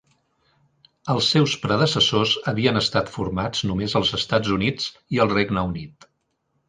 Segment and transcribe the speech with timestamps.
[1.13, 4.89] Els seus predecessors havien estat formats només als Estats Units
[5.19, 6.09] i el Regne Unit.